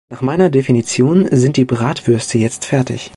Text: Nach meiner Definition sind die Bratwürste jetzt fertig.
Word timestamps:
Nach 0.09 0.23
meiner 0.23 0.49
Definition 0.49 1.27
sind 1.31 1.57
die 1.57 1.65
Bratwürste 1.65 2.39
jetzt 2.39 2.65
fertig. 2.65 3.09